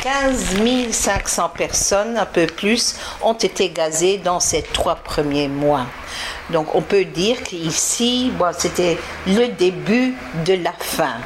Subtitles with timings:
[0.00, 5.86] 15 500 personnes, un peu plus, ont été gazées dans ces trois premiers mois.
[6.50, 10.14] Donc on peut dire qu'ici, c'était le début
[10.46, 11.16] de la fin.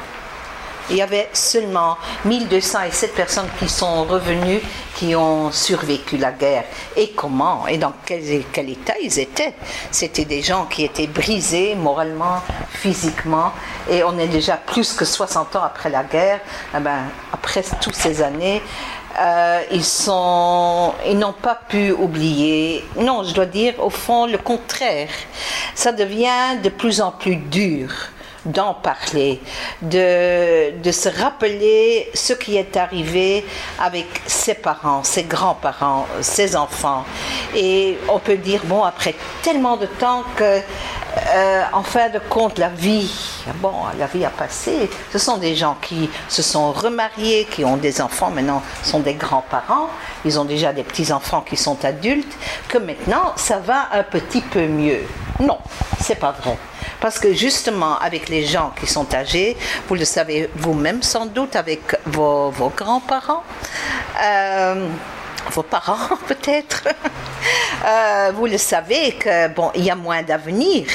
[0.89, 4.61] Il y avait seulement 1207 personnes qui sont revenues,
[4.95, 6.65] qui ont survécu la guerre.
[6.97, 8.21] Et comment Et dans quel,
[8.69, 9.53] état ils étaient?
[9.91, 13.53] C'était des gens qui étaient brisés moralement, physiquement.
[13.89, 16.41] Et on est déjà plus que 60 ans après la guerre.
[16.75, 18.61] Eh ben, après toutes ces années,
[19.19, 22.83] euh, ils sont, ils n'ont pas pu oublier.
[22.99, 25.09] Non, je dois dire au fond le contraire.
[25.75, 27.89] Ça devient de plus en plus dur
[28.45, 29.41] d'en parler,
[29.81, 33.45] de, de, se rappeler ce qui est arrivé
[33.79, 37.05] avec ses parents, ses grands-parents, ses enfants.
[37.55, 40.59] Et on peut dire, bon, après tellement de temps que,
[41.35, 43.11] euh, en fin de compte, la vie,
[43.55, 44.89] bon, la vie a passé.
[45.11, 49.13] Ce sont des gens qui se sont remariés, qui ont des enfants, maintenant sont des
[49.13, 49.89] grands-parents,
[50.25, 52.35] ils ont déjà des petits-enfants qui sont adultes,
[52.67, 55.01] que maintenant, ça va un petit peu mieux.
[55.39, 55.57] Non,
[55.99, 56.57] c'est pas vrai.
[56.99, 61.55] Parce que justement, avec les gens qui sont âgés, vous le savez vous-même sans doute,
[61.55, 63.43] avec vos, grands-parents,
[64.23, 64.87] euh,
[65.51, 66.83] vos parents peut-être,
[67.85, 70.85] euh, vous le savez que y a moins d'avenir.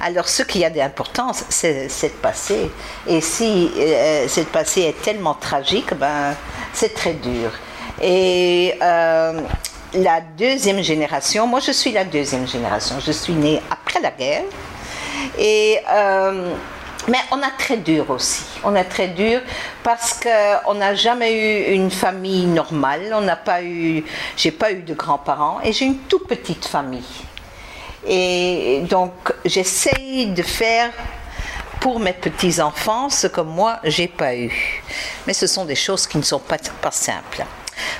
[0.00, 2.70] Alors, ce qui a d'importance, c'est cette passé.
[3.06, 6.34] Et si euh, cette passé est tellement tragique, ben,
[6.72, 7.50] c'est très dur.
[8.00, 8.74] Et
[9.94, 14.44] la deuxième génération, moi je suis la deuxième génération, je suis née après la guerre.
[15.38, 16.54] Et, euh,
[17.08, 18.44] mais on a très dur aussi.
[18.64, 19.40] On a très dur
[19.82, 23.12] parce qu'on n'a jamais eu une famille normale.
[23.14, 24.04] On n'a pas eu,
[24.36, 27.02] j'ai pas eu de grands-parents et j'ai une toute petite famille.
[28.06, 29.12] Et donc
[29.44, 30.90] j'essaye de faire
[31.80, 34.82] pour mes petits-enfants ce que moi j'ai pas eu.
[35.26, 37.44] Mais ce sont des choses qui ne sont pas, pas simples.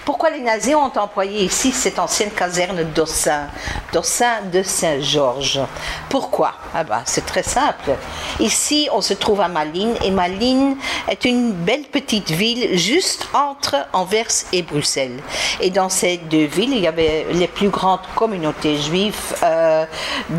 [0.04, 3.46] Pourquoi les nazis ont employé ici cette ancienne caserne d'Ossin,
[3.92, 5.60] d'Ossin de Saint-Georges?
[6.08, 6.54] Pourquoi?
[6.74, 7.92] Ah bah, C'est très simple.
[8.40, 10.76] Ici, on se trouve à Malines et Malines
[11.08, 15.20] est une belle petite ville juste entre Anvers et Bruxelles.
[15.60, 19.86] Et dans ces deux villes, il y avait les plus grandes communautés juives euh,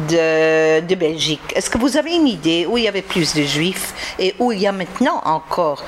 [0.09, 1.41] de, Belgique.
[1.55, 4.51] Est-ce que vous avez une idée où il y avait plus de juifs et où
[4.51, 5.83] il y a maintenant encore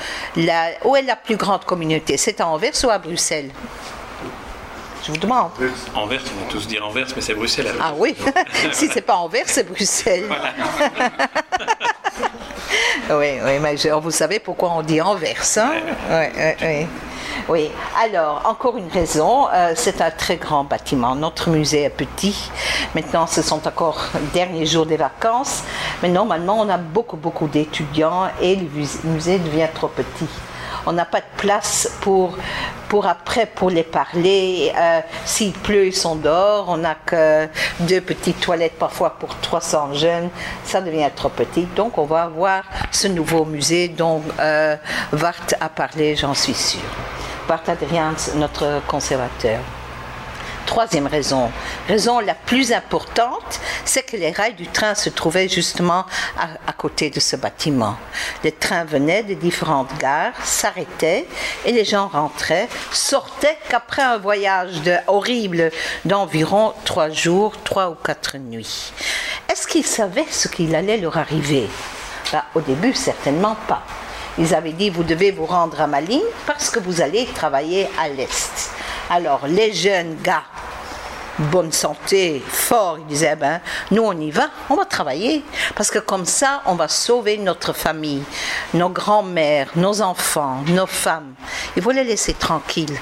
[0.84, 2.16] Où est la plus grande communauté?
[2.16, 3.50] C'est à Anvers ou à Bruxelles?
[5.06, 5.50] Je vous demande.
[5.94, 7.72] Anvers, on va tous dire Anvers, mais c'est Bruxelles.
[7.80, 8.16] Ah oui,
[8.72, 10.24] si c'est pas Anvers, c'est Bruxelles.
[13.10, 15.70] oui, oui, mais vous savez pourquoi on dit Anvers, hein?
[16.10, 16.86] Oui, oui, oui.
[17.48, 17.70] Oui,
[18.02, 21.14] alors, encore une raison, euh, c'est un très grand bâtiment.
[21.14, 22.50] Notre musée est petit.
[22.94, 25.62] Maintenant, ce sont encore les derniers jours des vacances.
[26.02, 28.66] Mais normalement, on a beaucoup, beaucoup d'étudiants et le
[29.04, 30.26] musée devient trop petit
[30.86, 32.38] on n'a pas de place pour,
[32.88, 34.72] pour après, pour les parler.
[34.76, 36.66] Euh, s'il pleut, ils sont dehors.
[36.68, 37.48] On n'a que
[37.80, 40.30] deux petites toilettes parfois pour 300 jeunes.
[40.64, 41.66] Ça devient trop petit.
[41.76, 44.76] Donc, on va avoir ce nouveau musée dont euh,
[45.12, 46.80] Vart a parlé, j'en suis sûre.
[47.48, 49.60] Vart Adrians, notre conservateur.
[50.66, 51.50] Troisième raison,
[51.88, 56.04] raison la plus importante, c'est que les rails du train se trouvaient justement
[56.38, 57.96] à, côté de ce bâtiment.
[58.42, 61.26] Les trains venaient de différentes gares, s'arrêtaient
[61.64, 65.70] et les gens rentraient, sortaient qu'après un voyage horrible
[66.04, 68.92] d'environ trois jours, trois ou quatre nuits.
[69.48, 71.68] Est-ce qu'ils savaient ce qu'il allait leur arriver?
[72.32, 73.82] Ben, Au début, certainement pas.
[74.38, 78.08] Ils avaient dit, vous devez vous rendre à Malines parce que vous allez travailler à
[78.08, 78.70] l'Est.
[79.08, 80.42] Alors, les jeunes gars,
[81.38, 83.60] bonne santé, forts, ils disaient, ben,
[83.90, 85.44] nous on y va, on va travailler.
[85.74, 88.22] Parce que comme ça, on va sauver notre famille,
[88.74, 91.34] nos grands-mères, nos enfants, nos femmes.
[91.76, 92.98] Ils voulaient laisser tranquilles.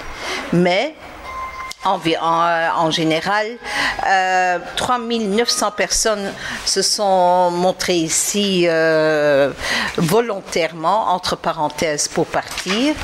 [0.52, 0.94] Mais
[1.84, 2.00] en,
[2.76, 3.46] en, général.
[4.06, 6.32] Euh, 3900 personnes
[6.64, 9.52] se sont montrées ici euh,
[9.96, 12.94] volontairement, entre parenthèses, pour partir.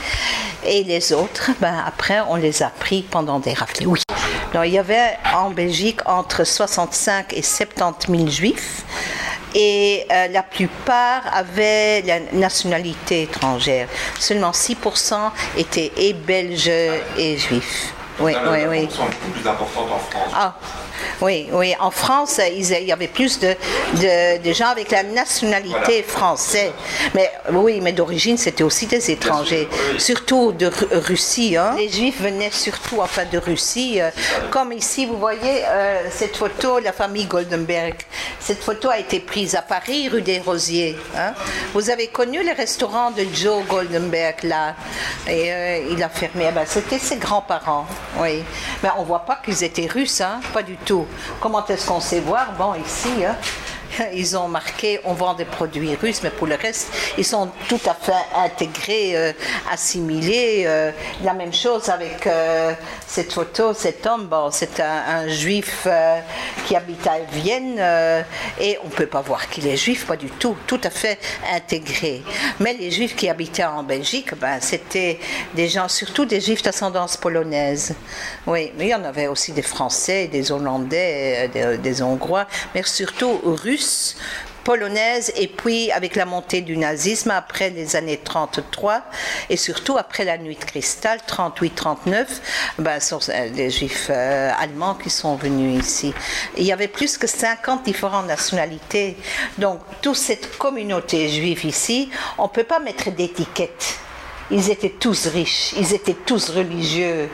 [0.64, 3.87] Et les autres, ben, après, on les a pris pendant des rafles.
[3.87, 4.00] Oui.
[4.55, 8.85] Il y avait en Belgique entre 65 et 70 000 juifs
[9.55, 13.88] et euh, la plupart avaient la nationalité étrangère.
[14.19, 15.14] Seulement 6%
[15.56, 16.70] étaient et belges
[17.17, 17.94] et juifs.
[18.20, 18.88] Oui, oui, oui.
[18.90, 20.32] sont plus importantes en France.
[20.34, 20.55] Ah,
[21.20, 21.75] Oui, oui.
[21.81, 23.55] En France, il y avait plus de,
[24.43, 26.72] de, gens avec la nationalité française.
[27.14, 29.69] Mais oui, mais d'origine, c'était aussi des étrangers,
[29.99, 31.56] surtout de Russie.
[31.56, 31.75] Hein.
[31.76, 34.00] Les Juifs venaient surtout enfin de Russie.
[34.00, 34.11] Euh,
[34.50, 37.94] comme ici, vous voyez euh, cette photo, la famille Goldenberg.
[38.38, 40.96] Cette photo a été prise à Paris, rue des Rosiers.
[41.17, 41.32] Hein.
[41.75, 44.75] Vous avez connu le restaurant de Joe Goldenberg là,
[45.26, 46.46] et euh, il a fermé.
[46.49, 47.87] Eh ben, c'était ses grands-parents.
[48.20, 48.44] Oui,
[48.82, 51.06] mais on voit pas qu'ils étaient russes, hein, pas du tout.
[51.40, 52.52] Comment est-ce qu'on sait voir?
[52.58, 53.34] Bon, ici, hein,
[54.14, 56.88] ils ont marqué on vend des produits russes, mais pour le reste,
[57.19, 59.32] ils sont tout à fait intégrés, euh,
[59.72, 60.64] assimilés.
[60.66, 60.90] Euh,
[61.22, 62.72] la même chose avec euh,
[63.06, 65.87] cette photo, cet homme, bon, c'est un, juif
[66.66, 67.78] qui habite à Vienne
[68.58, 71.19] et on ne peut pas voir qu'il est juif, pas du tout, tout à fait
[71.52, 72.22] intégré.
[72.58, 75.19] Mais les juifs qui habitaient en Belgique, ben, c'était
[75.54, 77.94] des gens, surtout des juifs d'ascendance polonaise.
[78.46, 82.82] Oui, mais il y en avait aussi des Français, des Hollandais, des, des Hongrois, mais
[82.82, 83.80] surtout russes
[84.65, 89.03] polonaise et puis avec la montée du nazisme après les années 33
[89.49, 92.27] et surtout après la nuit de cristal 38-39
[92.79, 93.21] ben, sont
[93.55, 96.15] les juifs euh, allemands qui sont venus ici.
[96.56, 99.17] Il y avait plus que 50 différentes nationalités.
[99.59, 103.99] Donc toute cette communauté juive ici on ne peut pas mettre d'étiquette
[104.50, 107.29] ils étaient tous riches ils étaient tous religieux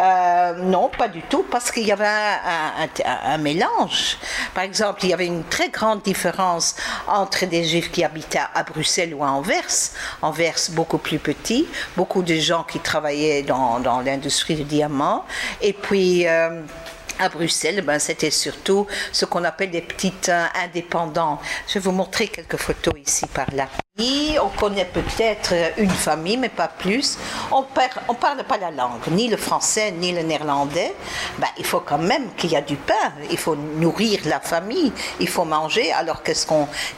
[0.00, 4.16] euh, non, pas du tout, parce qu'il y avait un, mélange.
[4.54, 6.74] Par exemple, il y avait une très grande différence
[7.06, 9.90] entre des juifs qui habitaient à Bruxelles ou à Anvers.
[10.22, 11.66] Anvers, beaucoup plus petit,
[11.96, 15.24] beaucoup de gens qui travaillaient dans, l'industrie du diamant,
[15.60, 16.26] et puis...
[16.26, 16.62] Euh,
[17.22, 21.38] à Bruxelles, ben, c'était surtout ce qu'on appelle des petites euh, indépendants.
[21.68, 23.68] Je vais vous montrer quelques photos ici par là
[24.40, 27.18] on connaît peut-être une famille, mais pas plus.
[27.50, 30.94] On ne parle pas la langue, ni le français, ni le néerlandais.
[31.38, 33.12] Ben, il faut quand même qu'il y ait du pain.
[33.30, 34.92] Il faut nourrir la famille.
[35.18, 35.92] Il faut manger.
[35.92, 36.46] Alors, qu'est-ce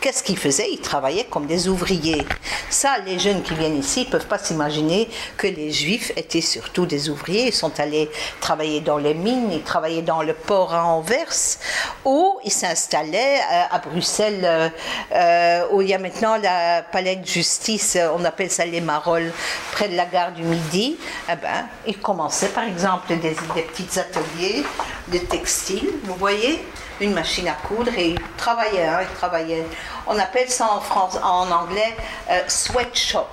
[0.00, 0.70] qu'est-ce qu'ils faisaient?
[0.70, 2.26] Ils travaillaient comme des ouvriers.
[2.70, 6.86] Ça, les jeunes qui viennent ici ne peuvent pas s'imaginer que les Juifs étaient surtout
[6.86, 7.48] des ouvriers.
[7.48, 8.10] Ils sont allés
[8.40, 11.58] travailler dans les mines, ils travaillaient dans le port à Anvers,
[12.04, 14.68] ou ils s'installaient euh, à Bruxelles, euh,
[15.14, 18.80] euh, où il y a maintenant la palais de justice, euh, on appelle ça les
[18.80, 19.32] Marolles,
[19.72, 20.96] près de la gare du Midi,
[21.28, 24.62] eh ben, ils commençaient par exemple des, des petits ateliers
[25.08, 26.64] de textile, vous voyez,
[27.00, 29.66] une machine à coudre et ils travaillaient, hein, ils travaillaient.
[30.06, 31.96] On appelle ça en, France, en anglais
[32.30, 33.26] euh, sweatshop.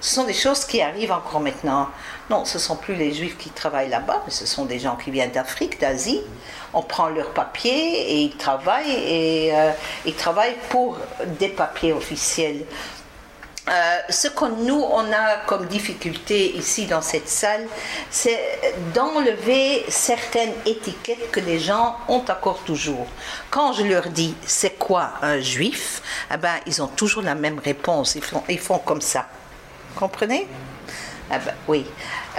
[0.00, 1.88] Ce sont des choses qui arrivent encore maintenant.
[2.30, 4.94] Non, ce ne sont plus les juifs qui travaillent là-bas, mais ce sont des gens
[4.94, 6.20] qui viennent d'Afrique, d'Asie.
[6.72, 9.72] On prend leurs papiers et ils travaillent et euh,
[10.04, 10.98] ils travaillent pour
[11.40, 12.64] des papiers officiels.
[13.68, 17.66] Euh, ce que nous, on a comme difficulté ici dans cette salle,
[18.10, 18.38] c'est
[18.94, 23.06] d'enlever certaines étiquettes que les gens ont encore toujours.
[23.50, 27.58] Quand je leur dis c'est quoi un juif, eh ben, ils ont toujours la même
[27.58, 28.14] réponse.
[28.14, 29.26] Ils font, ils font comme ça.
[29.96, 30.48] Comprenez?
[31.30, 31.84] Ah ben, oui.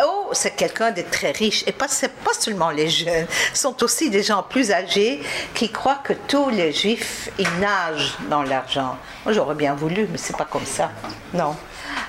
[0.04, 1.64] Oh, c'est quelqu'un de très riche.
[1.68, 1.88] Et pas,
[2.24, 5.22] pas seulement les jeunes, ce sont aussi des gens plus âgés
[5.54, 8.98] qui croient que tous les juifs, ils nagent dans l'argent.
[9.26, 10.92] Moi, j'aurais bien voulu, mais c'est pas comme ça.
[11.34, 11.56] Non.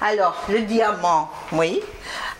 [0.00, 1.80] Alors, le diamant, oui.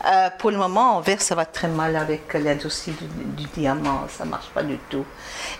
[0.07, 2.95] Euh, pour le moment, Anvers, ça va très mal avec l'industrie
[3.37, 4.07] du, diamant.
[4.09, 5.05] Ça marche pas du tout.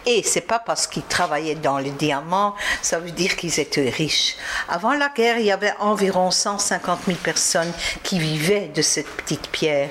[0.07, 4.37] Et c'est pas parce qu'ils travaillaient dans le diamant, ça veut dire qu'ils étaient riches.
[4.69, 9.49] Avant la guerre, il y avait environ 150 000 personnes qui vivaient de cette petite
[9.49, 9.91] pierre.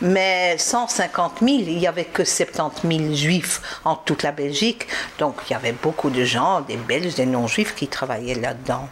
[0.00, 4.86] Mais 150 000, il y avait que 70 000 juifs en toute la Belgique.
[5.18, 8.88] Donc, il y avait beaucoup de gens, des Belges, des non-juifs qui travaillaient là-dedans.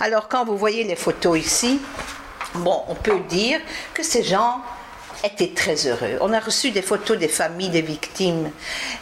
[0.00, 1.80] Alors, quand vous voyez les photos ici,
[2.54, 3.60] bon, on peut dire
[3.94, 4.60] que ces gens
[5.24, 6.18] étaient très heureux.
[6.20, 8.50] On a reçu des photos des familles des victimes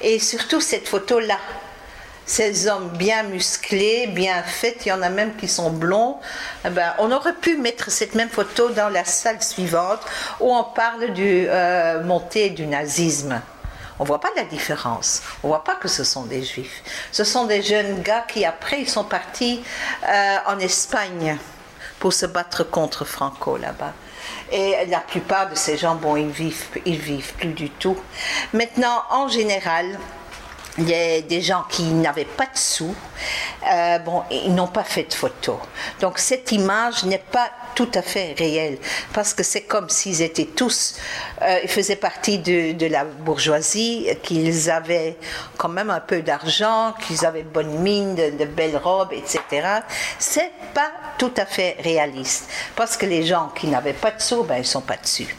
[0.01, 1.39] et surtout cette photo-là.
[2.27, 6.19] Ces hommes bien musclés, bien faits, il y en a même qui sont blonds.
[6.65, 10.01] Eh ben, on aurait pu mettre cette même photo dans la salle suivante
[10.39, 13.41] où on parle du euh, montée du nazisme.
[13.99, 15.23] On voit pas la différence.
[15.43, 16.83] On voit pas que ce sont des juifs.
[17.11, 19.63] Ce sont des jeunes gars qui après ils sont partis
[20.09, 21.37] euh, en Espagne
[22.01, 23.93] pour se battre contre Franco là-bas.
[24.51, 27.97] Et la plupart de ces gens, bon, ils vivent, ils vivent plus du tout.
[28.53, 29.99] Maintenant, en général,
[30.79, 32.95] il y a des gens qui n'avaient pas de sous,
[33.67, 35.59] euh, bon, ils n'ont pas fait de photos.
[36.01, 38.79] Donc cette image n'est pas tout à fait réelle,
[39.13, 40.97] parce que c'est comme s'ils étaient tous,
[41.43, 45.17] euh, ils faisaient partie de, de la bourgeoisie, qu'ils avaient
[45.57, 49.81] quand même un peu d'argent, qu'ils avaient bonne mine, de, belles robes, etc.
[50.19, 54.43] C'est pas tout à fait réaliste, parce que les gens qui n'avaient pas de sous,
[54.43, 55.37] ben ils sont pas dessus.